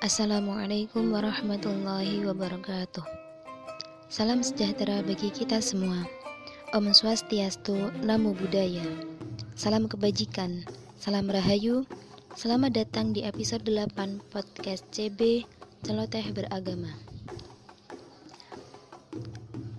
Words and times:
Assalamualaikum 0.00 1.12
warahmatullahi 1.12 2.24
wabarakatuh. 2.24 3.04
Salam 4.08 4.40
sejahtera 4.40 5.04
bagi 5.04 5.28
kita 5.28 5.60
semua. 5.60 6.08
Om 6.72 6.88
Swastiastu, 6.96 7.76
Namo 8.00 8.32
Buddhaya. 8.32 8.80
Salam 9.52 9.92
kebajikan, 9.92 10.64
salam 10.96 11.28
rahayu. 11.28 11.84
Selamat 12.32 12.80
datang 12.80 13.12
di 13.12 13.28
episode 13.28 13.60
8 13.68 14.24
podcast 14.32 14.88
CB 14.88 15.44
Celoteh 15.84 16.32
Beragama. 16.32 16.96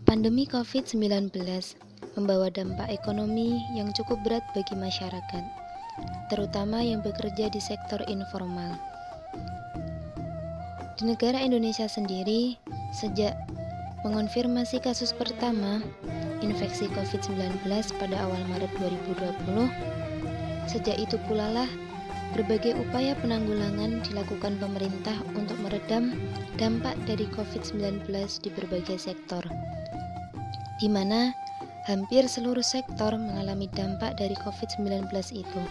Pandemi 0.06 0.46
COVID-19 0.46 1.34
membawa 2.14 2.54
dampak 2.54 2.94
ekonomi 2.94 3.58
yang 3.74 3.90
cukup 3.98 4.22
berat 4.22 4.46
bagi 4.54 4.78
masyarakat, 4.78 5.44
terutama 6.30 6.86
yang 6.86 7.02
bekerja 7.02 7.50
di 7.50 7.58
sektor 7.58 8.06
informal 8.06 8.78
di 11.02 11.18
negara 11.18 11.42
Indonesia 11.42 11.90
sendiri, 11.90 12.62
sejak 12.94 13.34
mengonfirmasi 14.06 14.78
kasus 14.86 15.18
pertama 15.18 15.82
infeksi 16.46 16.86
COVID-19 16.94 17.66
pada 17.98 18.22
awal 18.22 18.38
Maret 18.54 18.70
2020, 18.78 19.66
sejak 20.70 21.02
itu 21.02 21.18
pula 21.26 21.50
lah 21.50 21.70
berbagai 22.38 22.78
upaya 22.78 23.18
penanggulangan 23.18 24.06
dilakukan 24.06 24.62
pemerintah 24.62 25.18
untuk 25.34 25.58
meredam 25.66 26.14
dampak 26.62 26.94
dari 27.10 27.26
COVID-19 27.34 28.06
di 28.46 28.50
berbagai 28.54 29.02
sektor, 29.02 29.42
di 30.78 30.86
mana 30.86 31.34
hampir 31.90 32.30
seluruh 32.30 32.62
sektor 32.62 33.18
mengalami 33.18 33.66
dampak 33.74 34.22
dari 34.22 34.38
COVID-19 34.38 35.10
itu. 35.34 35.62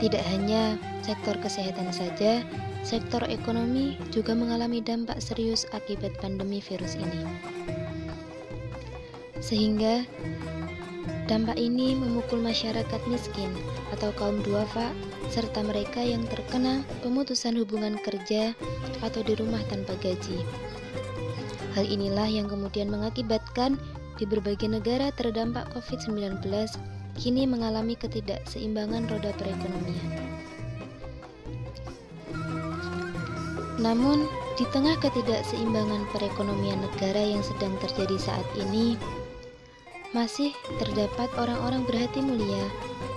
Tidak 0.00 0.24
hanya 0.32 0.80
sektor 1.04 1.36
kesehatan 1.36 1.92
saja, 1.92 2.40
sektor 2.80 3.20
ekonomi 3.28 4.00
juga 4.08 4.32
mengalami 4.32 4.80
dampak 4.80 5.20
serius 5.20 5.68
akibat 5.76 6.16
pandemi 6.24 6.64
virus 6.64 6.96
ini. 6.96 7.28
Sehingga 9.44 10.08
dampak 11.28 11.60
ini 11.60 11.92
memukul 11.92 12.40
masyarakat 12.40 13.00
miskin 13.12 13.52
atau 13.92 14.08
kaum 14.16 14.40
duafa 14.40 14.88
serta 15.28 15.60
mereka 15.60 16.00
yang 16.00 16.24
terkena 16.26 16.80
pemutusan 17.04 17.60
hubungan 17.60 18.00
kerja 18.00 18.56
atau 19.04 19.20
di 19.20 19.36
rumah 19.36 19.60
tanpa 19.68 19.92
gaji. 20.00 20.40
Hal 21.76 21.86
inilah 21.86 22.26
yang 22.26 22.50
kemudian 22.50 22.90
mengakibatkan 22.90 23.78
di 24.18 24.24
berbagai 24.26 24.66
negara 24.66 25.14
terdampak 25.14 25.70
COVID-19 25.76 26.42
kini 27.18 27.48
mengalami 27.48 27.96
ketidakseimbangan 27.98 29.10
roda 29.10 29.32
perekonomian. 29.38 30.10
Namun, 33.80 34.28
di 34.60 34.68
tengah 34.68 34.92
ketidakseimbangan 35.00 36.04
perekonomian 36.12 36.84
negara 36.84 37.24
yang 37.24 37.40
sedang 37.40 37.72
terjadi 37.80 38.20
saat 38.20 38.48
ini, 38.60 39.00
masih 40.12 40.52
terdapat 40.76 41.32
orang-orang 41.40 41.88
berhati 41.88 42.20
mulia 42.20 42.66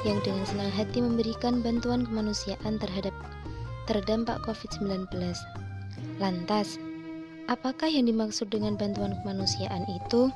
yang 0.07 0.23
dengan 0.23 0.47
senang 0.47 0.71
hati 0.71 1.03
memberikan 1.03 1.59
bantuan 1.59 2.07
kemanusiaan 2.07 2.79
terhadap 2.79 3.11
terdampak 3.91 4.39
COVID-19. 4.47 5.11
Lantas, 6.23 6.79
apakah 7.51 7.91
yang 7.91 8.07
dimaksud 8.07 8.47
dengan 8.47 8.79
bantuan 8.79 9.19
kemanusiaan 9.19 9.83
itu? 9.91 10.31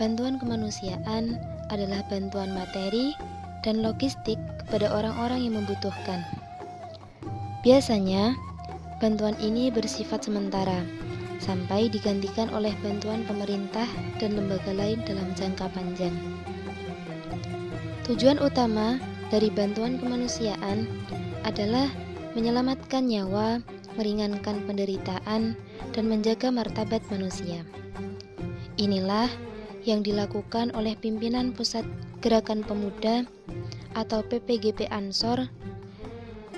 Bantuan 0.00 0.40
kemanusiaan 0.40 1.36
adalah 1.72 2.04
bantuan 2.12 2.52
materi 2.52 3.16
dan 3.64 3.80
logistik 3.80 4.36
kepada 4.60 4.92
orang-orang 4.92 5.48
yang 5.48 5.64
membutuhkan. 5.64 6.20
Biasanya, 7.64 8.36
Bantuan 9.02 9.34
ini 9.42 9.66
bersifat 9.66 10.30
sementara 10.30 10.86
sampai 11.42 11.90
digantikan 11.90 12.46
oleh 12.54 12.70
bantuan 12.86 13.26
pemerintah 13.26 13.90
dan 14.22 14.38
lembaga 14.38 14.70
lain 14.70 15.02
dalam 15.02 15.26
jangka 15.34 15.66
panjang. 15.74 16.14
Tujuan 18.06 18.38
utama 18.38 19.02
dari 19.26 19.50
bantuan 19.50 19.98
kemanusiaan 19.98 20.86
adalah 21.42 21.90
menyelamatkan 22.38 23.10
nyawa, 23.10 23.58
meringankan 23.98 24.62
penderitaan, 24.70 25.58
dan 25.90 26.04
menjaga 26.06 26.54
martabat 26.54 27.02
manusia. 27.10 27.66
Inilah 28.78 29.26
yang 29.82 30.06
dilakukan 30.06 30.70
oleh 30.74 30.94
pimpinan 30.98 31.50
Pusat 31.50 31.86
Gerakan 32.22 32.62
Pemuda 32.62 33.26
atau 33.98 34.22
PPGP 34.22 34.88
Ansor 34.88 35.50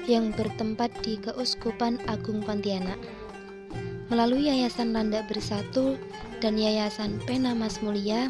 yang 0.04 0.36
bertempat 0.36 0.92
di 1.00 1.16
Keuskupan 1.16 1.96
Agung 2.04 2.44
Pontianak. 2.44 3.00
Melalui 4.12 4.52
Yayasan 4.52 4.92
Landak 4.92 5.32
Bersatu 5.32 5.96
dan 6.44 6.60
Yayasan 6.60 7.16
Pena 7.24 7.56
Mas 7.56 7.80
Mulia 7.80 8.28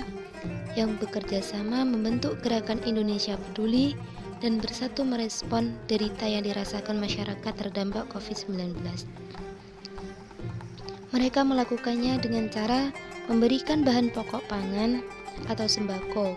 yang 0.78 0.94
bekerja 1.02 1.42
sama 1.42 1.82
membentuk 1.82 2.38
Gerakan 2.46 2.78
Indonesia 2.86 3.34
Peduli 3.34 3.98
dan 4.38 4.62
bersatu 4.62 5.02
merespon 5.02 5.74
derita 5.90 6.28
yang 6.28 6.46
dirasakan 6.46 7.02
masyarakat 7.02 7.52
terdampak 7.58 8.06
COVID-19. 8.14 8.76
Mereka 11.14 11.40
melakukannya 11.46 12.18
dengan 12.18 12.50
cara 12.50 12.90
memberikan 13.26 13.82
bahan 13.82 14.12
pokok 14.12 14.44
pangan 14.48 15.00
atau 15.48 15.66
sembako 15.66 16.36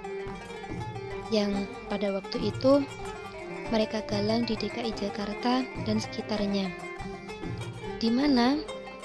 yang 1.31 1.67
pada 1.91 2.15
waktu 2.15 2.51
itu 2.51 2.83
mereka 3.67 3.99
galang 4.07 4.47
di 4.47 4.55
DKI 4.55 4.95
Jakarta 4.95 5.63
dan 5.83 5.99
sekitarnya, 5.99 6.71
di 7.99 8.07
mana 8.07 8.55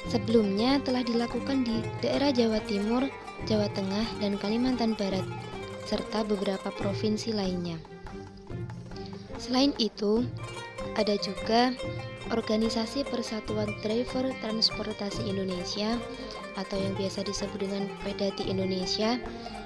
sebelumnya 0.06 0.78
telah 0.86 1.02
dilakukan 1.02 1.66
di 1.66 1.82
daerah 1.98 2.30
Jawa 2.30 2.62
Timur, 2.70 3.10
Jawa 3.50 3.66
Tengah, 3.74 4.06
dan 4.22 4.38
Kalimantan 4.38 4.94
Barat, 4.94 5.26
serta 5.82 6.22
beberapa 6.22 6.70
provinsi 6.70 7.34
lainnya. 7.34 7.91
Selain 9.42 9.74
itu, 9.82 10.22
ada 10.94 11.18
juga 11.18 11.74
Organisasi 12.30 13.02
Persatuan 13.10 13.74
Driver 13.82 14.30
Transportasi 14.38 15.26
Indonesia 15.26 15.98
atau 16.54 16.78
yang 16.78 16.94
biasa 16.94 17.26
disebut 17.26 17.66
dengan 17.66 17.90
Pedati 18.06 18.46
Indonesia 18.46 19.18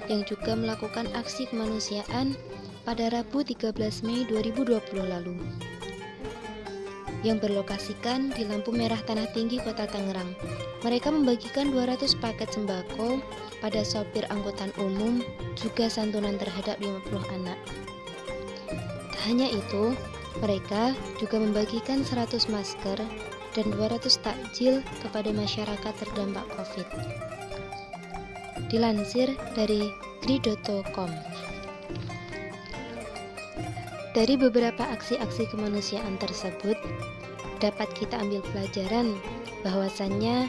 yang 0.09 0.25
juga 0.25 0.57
melakukan 0.57 1.05
aksi 1.13 1.45
kemanusiaan 1.53 2.33
pada 2.89 3.13
Rabu 3.13 3.45
13 3.45 3.77
Mei 4.01 4.25
2020 4.25 4.81
lalu 5.05 5.37
yang 7.25 7.37
berlokasikan 7.37 8.33
di 8.33 8.45
lampu 8.45 8.73
merah 8.73 8.99
Tanah 9.03 9.29
Tinggi 9.33 9.57
Kota 9.61 9.89
Tangerang. 9.89 10.37
Mereka 10.85 11.09
membagikan 11.09 11.73
200 11.73 12.17
paket 12.17 12.49
sembako 12.53 13.21
pada 13.61 13.81
sopir 13.81 14.25
angkutan 14.29 14.69
umum 14.77 15.21
juga 15.57 15.89
santunan 15.89 16.37
terhadap 16.37 16.77
50 16.77 17.35
anak. 17.41 17.57
Hanya 19.27 19.51
itu, 19.51 19.91
mereka 20.39 20.95
juga 21.19 21.35
membagikan 21.35 21.99
100 21.99 22.47
masker 22.47 22.95
dan 23.51 23.65
200 23.75 24.07
takjil 24.23 24.79
kepada 25.03 25.35
masyarakat 25.35 25.93
terdampak 25.99 26.47
COVID. 26.55 26.87
Dilansir 28.71 29.35
dari 29.51 29.91
gridoto.com. 30.23 31.11
Dari 34.15 34.33
beberapa 34.39 34.87
aksi-aksi 34.95 35.51
kemanusiaan 35.51 36.15
tersebut, 36.23 36.79
dapat 37.59 37.91
kita 37.99 38.23
ambil 38.23 38.39
pelajaran 38.55 39.19
bahwasannya 39.67 40.47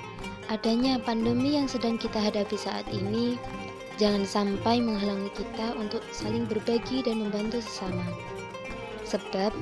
adanya 0.55 1.03
pandemi 1.03 1.59
yang 1.59 1.66
sedang 1.66 1.99
kita 1.99 2.22
hadapi 2.22 2.55
saat 2.55 2.87
ini 2.95 3.34
jangan 3.99 4.22
sampai 4.22 4.78
menghalangi 4.78 5.34
kita 5.34 5.75
untuk 5.75 6.00
saling 6.15 6.47
berbagi 6.47 7.03
dan 7.03 7.19
membantu 7.21 7.59
sesama. 7.59 8.06
Sebab 9.09 9.57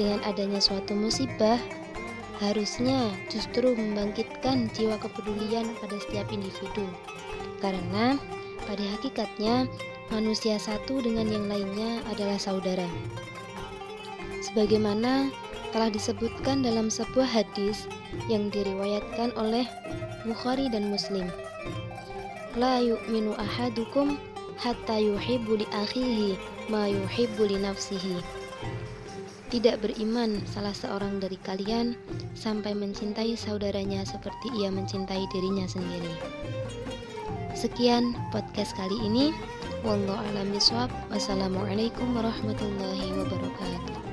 dengan 0.00 0.24
adanya 0.24 0.60
suatu 0.60 0.96
musibah 0.96 1.60
harusnya 2.40 3.12
justru 3.28 3.76
membangkitkan 3.76 4.72
jiwa 4.72 4.96
kepedulian 5.00 5.72
pada 5.80 5.96
setiap 6.00 6.28
individu. 6.32 6.84
Karena 7.60 8.16
pada 8.64 8.84
hakikatnya 8.96 9.68
manusia 10.08 10.56
satu 10.56 11.00
dengan 11.04 11.28
yang 11.28 11.48
lainnya 11.48 12.00
adalah 12.08 12.40
saudara 12.40 12.88
sebagaimana 14.46 15.28
telah 15.74 15.90
disebutkan 15.90 16.62
dalam 16.62 16.88
sebuah 16.88 17.26
hadis 17.26 17.90
yang 18.30 18.48
diriwayatkan 18.48 19.34
oleh 19.34 19.66
Bukhari 20.22 20.70
dan 20.70 20.88
Muslim. 20.88 21.28
La 22.56 22.80
yu'minu 22.80 23.36
ahadukum 23.36 24.16
hatta 24.56 24.96
yuhibbu 24.96 25.60
li 25.60 25.66
akhihi 25.74 26.40
ma 26.72 26.88
yuhibbu 26.88 27.52
li 27.52 27.60
nafsihi. 27.60 28.22
Tidak 29.46 29.78
beriman 29.78 30.42
salah 30.50 30.74
seorang 30.74 31.22
dari 31.22 31.38
kalian 31.38 31.94
sampai 32.34 32.74
mencintai 32.74 33.38
saudaranya 33.38 34.02
seperti 34.02 34.50
ia 34.58 34.74
mencintai 34.74 35.22
dirinya 35.30 35.70
sendiri. 35.70 36.10
Sekian 37.54 38.12
podcast 38.34 38.74
kali 38.74 38.98
ini. 39.06 39.30
Wallahu 39.86 40.18
a'lam 40.18 40.50
bishawab. 40.50 40.90
Wassalamualaikum 41.14 42.10
warahmatullahi 42.18 43.06
wabarakatuh. 43.22 44.05